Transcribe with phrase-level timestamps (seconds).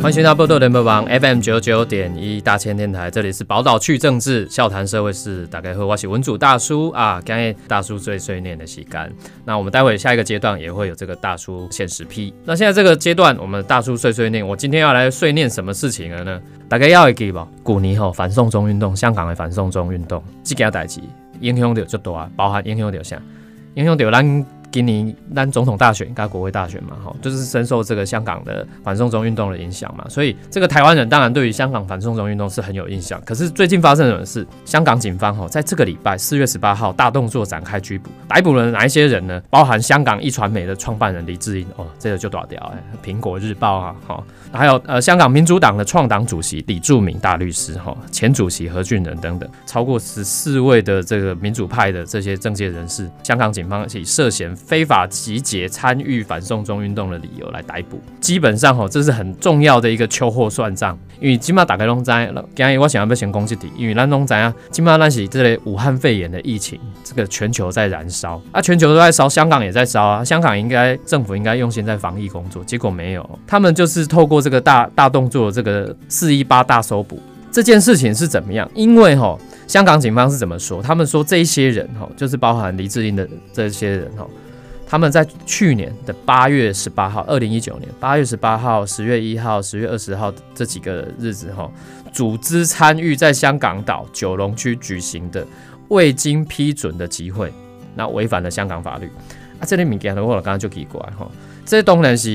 [0.00, 5.44] 欢迎回到波多联播网 FM 九九点一大千电台，这里是宝岛趣政治，笑谈社会事。
[5.48, 9.12] 大家好，我是文主大叔啊，刚才大叔最碎念的洗干。
[9.44, 12.32] 那我们待会下一个阶段也会有这个大叔现实批。
[12.44, 16.40] 那现在这个阶段，我们大叔碎碎念，我今天要来碎念什么事情了呢？
[16.68, 21.00] 大家要记吧，古尼吼反送中运动，香港的反送中运动，这件代志
[21.40, 23.20] 影响到就多啊，包含影响到啥？
[23.74, 24.46] 影响到咱。
[24.70, 33.18] 今年当总统大选，该国会大选嘛，哈，就是深受这个香港的反送中运动的影响嘛，所以这个台湾人当然对于香港反送中运动是很有印象。
[33.24, 34.46] 可是最近发生什么事？
[34.66, 39.42] 香港警方哈，在这个礼拜四月十八号大动作展开拘捕，逮捕了哪一些人呢？
[39.48, 44.22] 包含香港一传媒的创办人李志英，哦，这个就打掉哎，苹果日报啊，哈，
[44.52, 54.57] 还有呃香港民主党的创党主席李柱铭大律师，哈，前主席何俊仁等等，超过十四位的这个民主派的这些政界人士，香港警方以涉嫌。
[54.66, 60.98] 非法集结参与反送中运动的理由来逮捕，基本上吼，这是很重要的一个秋后算账。
[61.20, 70.24] 因为起码打开龙灾了，今日我想要不先攻击你，因为咱龙灾啊，起码那是这类武汉肺炎的疫情，这个全球在燃烧啊，全球都在烧，香港也在烧啊。
[70.24, 78.70] 香港应该政府应该用心在防疫工作，结果没有，他们就是透过这个大大动作，这个四一八大搜捕这件事情是怎么样？
[78.74, 80.80] 因为吼，香港警方是怎么说？
[80.80, 84.30] 他们说这些人吼，就是包含黎智英的这些人吼。
[84.90, 91.70] 他们在去年的八月十八号，二零一九年八月十八号、十月一号、十月二十号这几个日子，哈，
[92.10, 95.46] 组织参与在香港岛九龙区举行的
[95.88, 97.52] 未经批准的集会，
[97.94, 99.06] 那违反了香港法律。
[99.60, 101.30] 啊，这里物件的话，我刚刚就提过来，哈，
[101.66, 102.30] 这当然是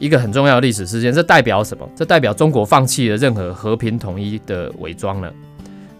[0.00, 1.12] 一个很重要的历史事件。
[1.12, 1.88] 这代表什么？
[1.94, 5.32] 这代表中国放弃了任何和平统一的伪装了。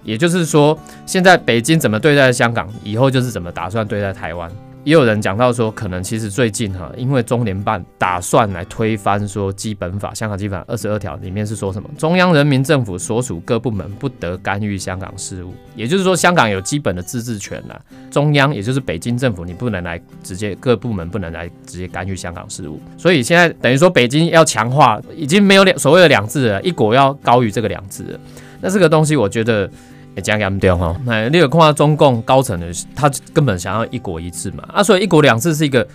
[0.03, 4.51] 也就是说，现在北京怎么对待香港，以后就是怎么打算对待台湾。
[4.85, 11.89] 也有人讲到说，可能其实最近哈，因为中联办打算来推翻说基本法，香港基本法二十二条里面是说什么？
[11.97, 17.81] 中央人民政府所属各部门不得干预香港事务，也就是说香港有基本的自治权了。
[18.11, 22.81] 中央也就是北京政府，你不能来直接各部门不能来直接干预香港事务。
[22.99, 28.21] 所以现在等于说北京要强化，已经没有两所谓的两制了，一国要高于这个两制了。
[28.61, 29.71] 那这个东西我觉得。
[30.15, 34.63] 也讲严重哈，那你有看到中共高层的，他根本想要一国一制嘛？
[34.73, 35.87] 啊，所以一国两制是一个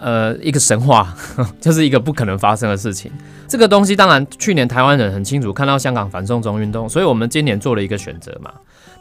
[0.00, 1.14] 呃一个神话，
[1.60, 3.12] 就是一个不可能发生的事情。
[3.46, 8.50] 这个东西当然去年台湾人很清楚看到香港反送中运动，所以我们今年做了一个选择嘛，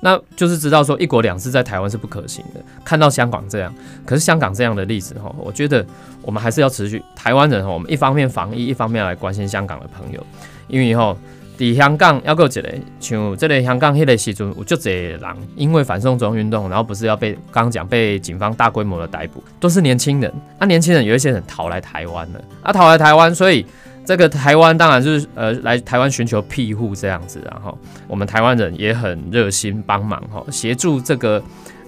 [0.02, 2.60] 那就是知道说一国两制在台湾是不可行的。
[2.84, 3.74] 看到香港这样，
[4.06, 5.86] 可是香港这样的例子哈，我觉得
[6.24, 7.02] 我们还是要持续。
[7.16, 10.22] 台湾人哈，我们一方面防疫，一方面来关心香港的朋友，
[10.68, 11.18] 因为以后。
[11.62, 15.22] 伫香港要够一个，像这个香港迄个时阵有足侪人，
[15.56, 20.34] 因为反送中运动，然后不是要被刚刚讲被警方大规模的逮捕，都是年轻人。
[20.58, 23.64] 啊，年轻人有一些人逃来台湾了，啊，逃来台湾，所以
[24.04, 27.78] 这个台湾当然就是呃来台湾寻求庇护这样子，然后
[28.08, 31.40] 我们台湾人也很热心帮忙哈，协助这个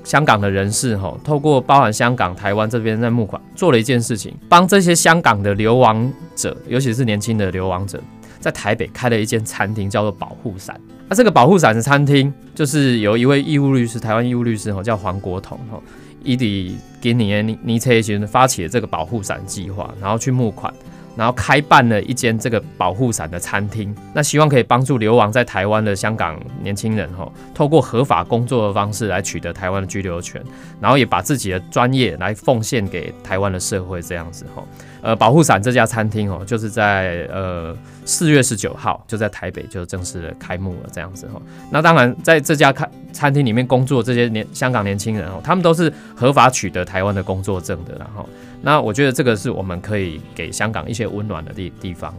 [0.03, 7.99] 香港的人士哈，透过包含香港、台湾这边在募款，做了一件事情，帮这些香港的流亡者，尤其是年轻的流亡者。
[8.43, 10.77] 在台北开了一间餐厅，叫做保护伞。
[11.07, 15.81] 那这个保护伞的餐厅，就是有一位义务律师，台湾义务律师哈，叫黄国统哈，
[16.21, 20.73] 伊底给你尼尼车先发起了这个保护伞计划，然后去募款。
[21.15, 30.43] 然后开办了一间这个保护伞的餐厅，那希望可以帮助流亡在台湾的香港年轻人哈，透过合法工作的方式来取得台湾的居留权，
[30.81, 34.63] 然后也把自己的专业来奉献给台湾的社会这样子哈。
[35.03, 41.41] 呃，保护伞这家餐厅哦，就是在呃四月十九号就在台北就正式的开幕了这样子哈。
[41.71, 48.27] 那当然在这家开餐厅里面工作这些年香港年轻人哦，他们都是合法取得台湾的工作证的然后。
[48.61, 52.13] 那我觉得这个是我们可以给香港一些温暖的地地方。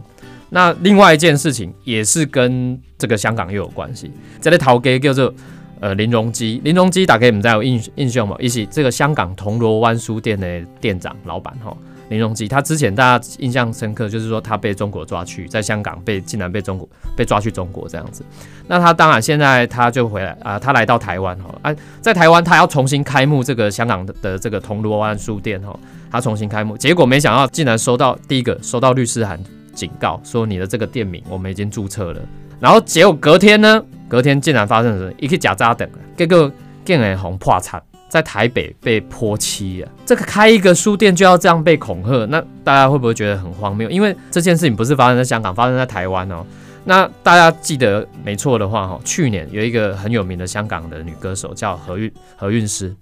[0.49, 4.11] 那另外一件事情也是跟这个香港又有关系。
[4.39, 5.33] 这里陶给叫做
[5.79, 8.35] 呃林荣基，林荣基大概你们在有印印象吗？
[8.39, 11.75] 一起这个香港铜锣湾书店的店长老板哈。
[12.09, 18.23] 林荣基，他之前大家印象深刻，就是说他被中国抓去，在香港被竟然被中国被抓去中国这样子。
[18.67, 25.77] 那他当然现在他就回来啊，他来到台湾哈啊，在台湾他要重新开幕这个香港的这个铜锣湾书店哈，
[26.11, 29.39] 他重新开幕，结果没想到竟然收到第一个收到律师函
[29.73, 32.21] 警告，说你的这个店名我们已经注册了，
[32.59, 36.51] 然后结果隔天呢，隔天竟然发生了一个假扎等，这个
[36.83, 37.81] 竟然红破产。
[38.07, 39.91] 在台北被泼漆啊！
[40.05, 43.89] 这个开一个书店就要这样被恐吓，那大家会不会觉得很荒谬？
[43.89, 46.45] 因为这件事情不是发生在香港，发生在台湾哦。
[46.85, 52.95] 那大家记得没错的话，哈，去年有一个很有名的香港的女歌手叫何韵何韵诗，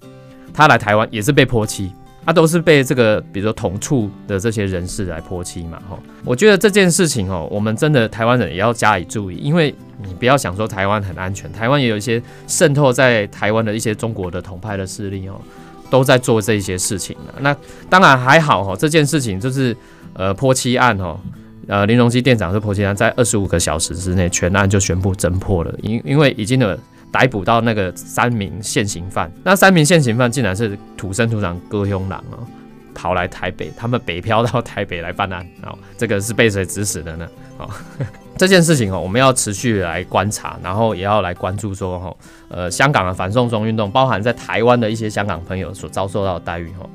[0.54, 1.92] 她来台湾也是被泼漆，
[2.26, 6.00] 啊，都是被这个比如说同处的这些人士来泼漆嘛，哈。
[6.24, 15.36] 我觉得这件事情哦，我们真的台湾人也要加以注意，因为你不要想说台湾很安全，台湾也有一些渗透在台湾的一些中国的同派的势力哦，
[15.90, 17.54] 都在做这些事情那
[17.90, 19.76] 当然还好哈，这件事情就是
[20.14, 21.20] 呃泼漆案哦，
[21.68, 26.78] 呃林荣基店长是泼漆案，在二十五个小时之内全案就宣布侦破了，因因为已经有。
[27.14, 32.40] 逮捕到那个三名现行犯，那三名现行犯竟然是土生土长歌凶狼哦，
[32.96, 37.28] 跑来台北，他们北漂到台北来办案哦，这个是被谁指使的呢？
[37.60, 37.70] 哦，
[38.36, 42.16] 这件事情哦，我们要持续来观察，然后也要来关注说哈，
[42.50, 46.90] 呃，香港的反送中运动，包含在台湾的一些香港朋友所遭受到的待遇哈。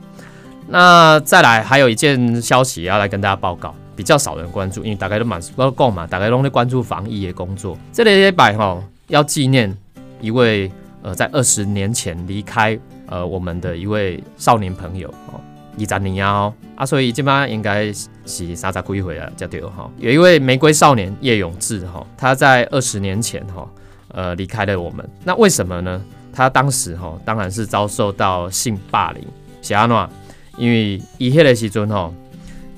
[0.67, 7.79] 那再来还有一件消息要来跟大家报告，比较少人关注，因为大概都蛮都够嘛，大概都在关注防疫的工作。
[7.93, 9.73] 这里一摆哈，要纪念。
[10.21, 10.71] 一位
[11.03, 15.41] 呃，在二十年前离开呃我们的一位少年朋友哦，
[15.77, 17.93] 伊扎尼亚哦啊，所以今晚应该
[18.27, 19.89] 是沙扎归回了，叫对哈。
[19.99, 23.69] 有一位玫瑰少年叶永志哈，他在二十年前哈
[24.09, 25.09] 呃离开了我们。
[25.25, 26.03] 那为什么呢？
[26.33, 29.25] 他当时哈当然是遭受到性霸凌，
[29.63, 30.09] 小阿诺，
[30.57, 32.13] 因为伊迄个时阵哈，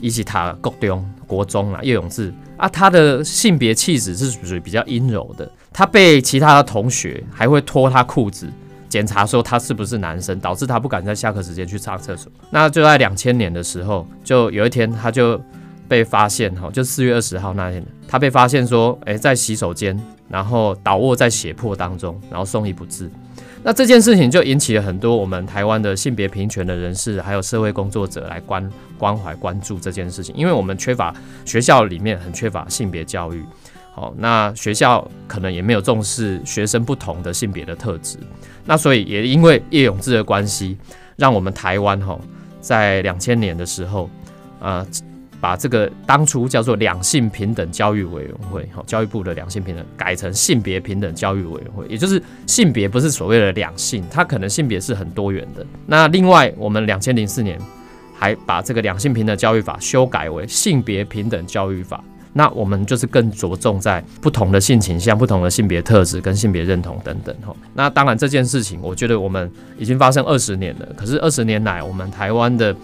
[0.00, 5.50] 伊是他国中国中啊，叶永志啊，他的性别气质是属于比较阴柔的。
[5.72, 8.48] 他被其他的同学还会脱他裤子
[8.88, 12.30] 检查说他是不是男生，导致他不敢在下课时间去上厕所。
[12.50, 15.40] 那就在两千年的时候，就有一天他就
[15.86, 19.96] 被发现哈，就四月二十号那天，他被发现说，诶，在洗手间，
[20.28, 23.08] 然后倒卧在血泊当中，然后送医不治。
[23.62, 28.68] 那这件事情就引起了很多我们台湾的性别平权的人士，还有社会工作者来关
[28.98, 31.14] 关怀关注这件事情，因为我们缺乏
[31.44, 33.44] 学校里面很缺乏性别教育。
[34.00, 38.16] 哦，那学校可能也没有重视学生不同的性别的特质，
[38.64, 40.78] 那所以也因为叶永志的关系，
[41.16, 42.18] 让我们台湾哈
[42.62, 44.08] 在两千年的时候，
[44.58, 44.86] 呃，
[45.38, 55.66] 把这个当初叫做两性平等教育委员会，哈，教育部的两性平等改成性别平等教育委员会，也就是性别不是所谓的两性，它可能性别是很多元的。
[55.84, 57.60] 那另外，我们两千零四年
[58.18, 62.02] 还把这个两性平等教育法修改为性别平等教育法。
[62.32, 67.54] 那我们就是更着重在不同的性倾向、不同的性别特质跟性别认同等等哈。
[67.74, 70.88] 那当然这件事情，我觉得我们已经发生二十年了。
[70.96, 72.74] 可是二十年来，我们台湾的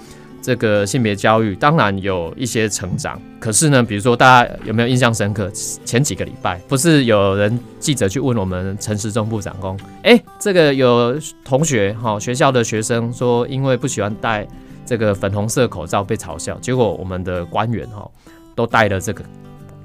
[0.42, 3.20] 这个性别教育当然有一些成长。
[3.38, 5.48] 可是呢，比如说大家有没有印象深刻？
[5.84, 14.44] 前几个礼拜不是有人记者去问我们陈时中部长公，哎，这个有同学哈学校的学生说，因为不喜欢戴
[14.84, 18.10] 这个粉红色口罩被嘲笑，结果我们的官员哈。
[18.56, 19.22] 都戴了这个，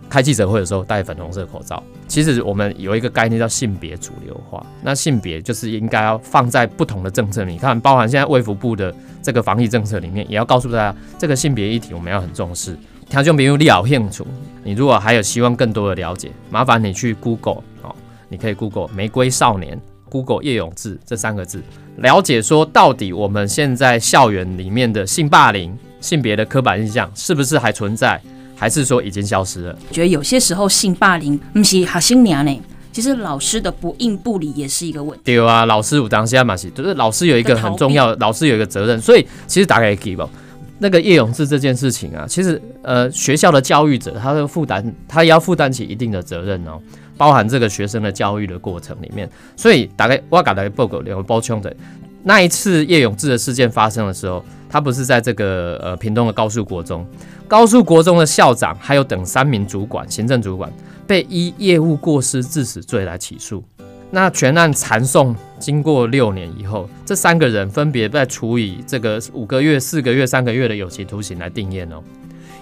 [0.10, 1.84] 开记者会的时候戴粉红色口罩。
[2.08, 7.54] 其实我们有一个概念叫性别主流化，那性别就是应该要放在不同的政策里。
[7.54, 12.76] 你看，包含现在卫福部的这个防疫政策里面，也要告诉大家，这个性别议题我们要很重视。
[13.10, 14.26] 听众朋友，你好兴趣，
[14.64, 17.96] 你如果还有希望更多的了解，麻烦你去 Google 哦，
[18.30, 19.80] 你可以 Google 玫瑰少年
[20.10, 21.62] ，Google 叶永志这三个字，
[21.98, 28.22] 了解说到底我们现在校园里面的性霸凌、性别的刻板印象是不是还存在？
[28.62, 29.76] 还是说已经消失了？
[29.90, 32.62] 觉得有些时候性霸凌不是好新娘呢，
[32.94, 35.24] 其实老师的不应不理也是一个问题。
[35.26, 39.02] 对啊，老师有当下嘛是，就是老师有一个很重要，老师有一个责任。
[39.02, 40.30] 所以其实打给 k e p
[40.78, 46.80] 那个叶永志这件事情啊，其实呃学校的教育者，他的负担，他也要负担起一定的责任哦，
[47.18, 49.28] 包含这个学生的教育的过程里面。
[49.58, 51.76] 所以大概我搞的报告两个包腔的，
[52.22, 57.06] 那一次叶永志的事件发生的时候，他不是在这个呃屏东的高速国中。
[57.46, 60.72] 高速国中的校长还有等三名主管、行政主管
[61.06, 63.62] 被依业务过失致死罪来起诉。
[64.10, 72.02] 那全案传送经过六年以后，这三个人分别被处以这个五个月、四个月、三个月的有期徒刑来定验哦。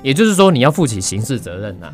[0.02, 1.94] 也就是说，你要负起刑事责任呐。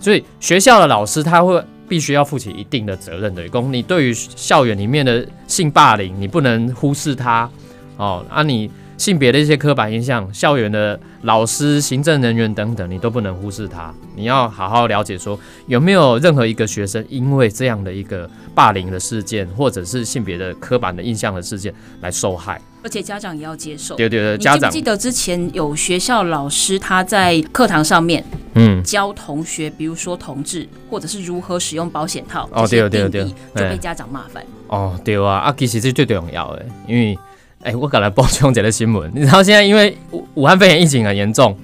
[0.00, 3.48] 所以学校的老师他会必须要负起一定的责任的。
[3.50, 7.48] 公，你对于校园里面的性霸凌，你不能忽视他
[7.96, 8.24] 哦。
[8.28, 8.68] 啊，你。
[9.02, 13.92] 性别的一些刻板印象，校园的老师、行政人员等等，你都不能忽视他。
[14.14, 22.62] 你要好好了解，说有没有任何一个学生因为这样的一个霸凌的事件，或者是性别的刻板的印象的事件来受害。
[22.84, 23.96] 而且家长也要接受。
[23.96, 34.46] 对对对，家长记得之前有学校老师他在课堂上面，嗯，教同学，比如说同志，或者是如何使用保险套，哦对对对，就被家长骂翻。
[34.68, 37.18] 哦对啊，啊其实这最重要的，因为。
[37.62, 39.10] 哎，我赶来补充这个新闻。
[39.14, 41.56] 你知道现在因为武武汉肺炎疫情很严重，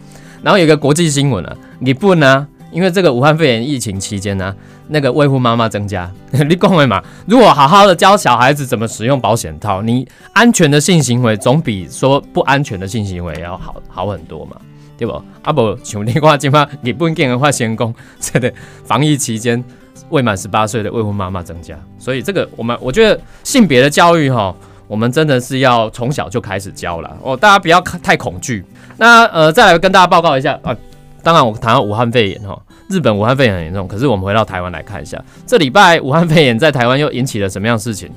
[0.43, 4.55] 然后有一个国际新闻啊，日本呢因为这个武汉肺炎疫情期间呢，
[4.89, 6.11] 那个未婚妈妈增加。
[6.31, 7.03] 你讲为嘛？
[7.27, 14.57] 如果好好的教小孩子怎么使用保险套，你安全的性行为总比说不安全的性行为要好好很多嘛，
[14.97, 15.13] 对不？
[15.43, 18.53] 啊不，像你话今嘛日本竟然发现讲，这个
[18.85, 19.65] 防疫期间
[20.11, 24.55] 未满十八岁的未婚妈妈增加，所以这个我们我觉得性别的教育哈，
[24.89, 28.65] 我们真的是要从小就开始教了哦，大家不要太恐惧。
[28.97, 30.77] 那呃，再来跟大家报告一下啊。
[31.23, 33.87] 当然，我谈到武汉肺炎哈，日本武汉肺炎很严重。
[33.87, 38.11] 可是我们回到台湾来看一下，这礼拜武汉肺炎在台湾又引起了什么样事情？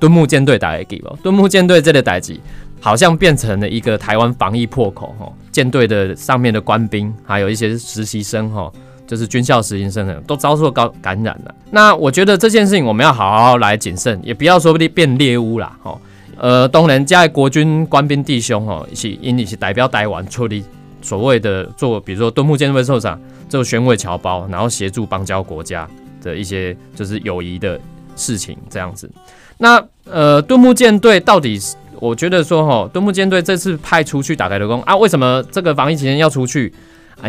[0.00, 2.40] 敦木舰队打 A G 吧，敦木舰队这个打击
[2.80, 5.30] 好像变成了一个台湾防疫破口哈。
[5.52, 8.72] 舰队的上面的官兵，还有一些实习生哈，
[9.06, 11.54] 就是军校实习生都遭受高感染了。
[11.70, 15.98] 那我觉得这件事情我们要好好来谨慎，也不要说不定变猎物啦哈。
[16.38, 20.64] 呃，当然，在国军官兵弟兄哈，是因你是代表台湾处理。
[21.02, 25.86] 所谓的做，比如说敦睦舰队受伤，做宣慰侨胞，然后协助邦交国家
[26.22, 27.78] 的一些就是友谊的
[28.16, 29.10] 事情，这样子。
[29.58, 36.72] 那呃，敦睦舰队到底是，我觉得说哈，敦睦舰队这次派出去打开的工啊，为什么这个防疫期间要出去？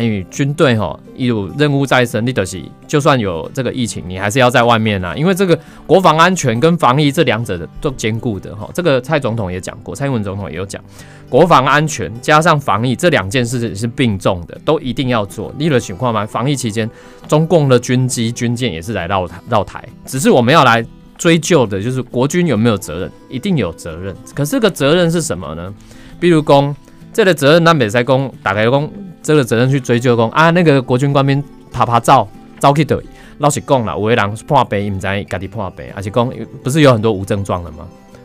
[0.00, 5.14] 因为军队哈有任务在身，你得是就算有这个疫情，你还是要在外面啊。
[5.16, 8.68] 因为这个国防安全跟防疫这两者的都兼顾的哈。
[8.74, 10.82] 这个蔡总统也讲过，蔡英文总统也有讲，
[11.28, 15.54] 国防安全加上防疫这两件事是并重的，都一定要做。
[15.58, 16.26] 你的情况嘛？
[16.26, 16.88] 防疫期间，
[17.26, 20.84] 中共的军机军舰也是来绕台绕台，只是我们要来
[21.16, 24.14] 追究的就是国军有没有责任，一定有责任。
[24.34, 25.72] 可是个责任是什么呢？
[26.20, 26.74] 比如讲，
[27.12, 28.92] 这个责任南北塞公打开公。
[29.26, 31.42] 这个责任去追究公啊，那个国军官兵
[31.72, 32.28] 拍拍照，
[32.60, 33.02] 照去的，
[33.38, 37.78] 老实讲了，有的人破病，唔知家己破病，而且讲不是有很多无症状的吗？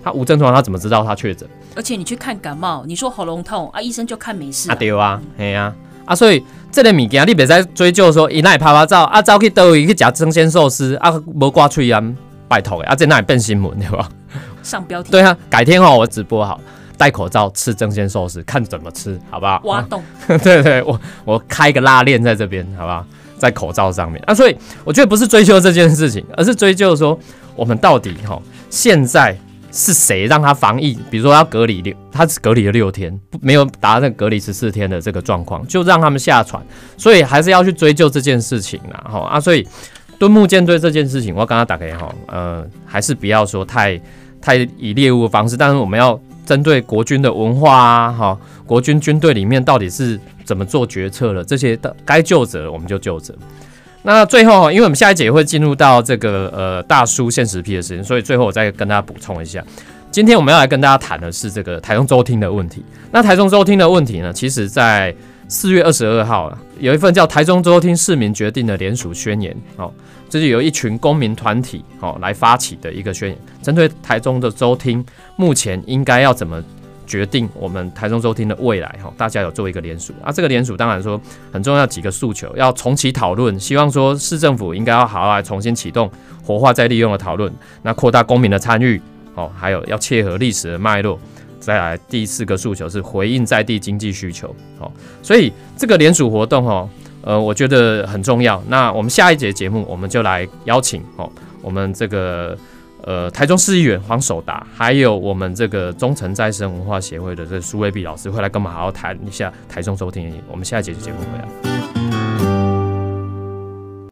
[0.03, 1.49] 他无症状，他怎么知道他确诊？
[1.75, 4.69] 而且你去看感冒，你说喉咙痛啊，医生就看没事。
[4.69, 5.73] 啊对啊，系啊，
[6.05, 12.15] 啊所以这个物件你别再追究说，伊那拍拍照啊，走去倒位去食生鲜寿司啊，无挂喙炎，
[12.47, 14.07] 拜托诶，啊这那里变新闻对吧？
[14.61, 15.11] 上标题。
[15.11, 16.59] 对啊，改天哦，我直播好。
[16.97, 19.61] 戴口罩吃蒸鲜寿司，看怎么吃，好不好？
[19.65, 20.03] 挖洞，
[20.43, 23.05] 对对，我我开个拉链在这边，好不好？
[23.37, 27.17] 在口罩上面啊，所以我觉得不是追究这件事情，而是追究说
[27.55, 29.35] 我们到底哈，现在
[29.71, 30.95] 是谁让他防疫？
[31.09, 36.63] 比如说要隔离六，他只隔离了六天，没有达到隔离十四天的这个状况，就让他们下船，
[36.97, 39.67] 所以还是要去追究这件事情啦，哈啊，所以
[40.19, 43.99] 敦木舰队这件事情，我刚刚打开哈，呃，还是不要说太
[44.39, 46.19] 太以猎物的方式，但是我们要。
[46.45, 51.43] 针对国军的文化啊，哈，国军军队里面到底是怎么做决策的？
[51.43, 53.33] 这些的该就责我们就就责。
[54.03, 59.63] 那最后，因为我们下一节也会进入到这个呃大叔现实批的时间，所以最后我再跟大家补充一下，
[60.09, 62.83] 今天我们要来跟大家谈的是这个台中周厅的问题。
[63.11, 65.15] 那台中周厅的问题呢，其实在
[65.47, 69.93] 四月二十二号有一份叫《台中周厅市民决定的联署宣言》哦。
[70.31, 76.63] 这是由一群公民团体哦来发起的一个宣言，针对台中的州厅目前应该要怎么
[77.05, 80.31] 决定我们台中州厅的未来哈，大家有做一个联署啊。
[80.31, 81.19] 这个联署当然说
[81.51, 86.09] 很重要几个诉求，要重启讨论，希望说市政府应该要好好来重新启动
[86.41, 89.01] 活化再利用的讨论，那扩大公民的参与
[89.35, 91.19] 哦，还有要切合历史的脉络。
[91.59, 94.89] 再来第四个诉求是回应在地经济需求哦，
[95.21, 96.89] 所以这个联署活动哦。
[97.23, 98.61] 呃，我觉得很重要。
[98.67, 101.29] 那我们下一节节目，我们就来邀请哦，
[101.61, 102.57] 我们这个
[103.03, 110.33] 呃台中市议员黄守达，还有我们这个中诚再生文化协会的这苏威碧老师，会来跟我们好好谈一下台中收听。
[110.49, 111.70] 我们下一节节目回来。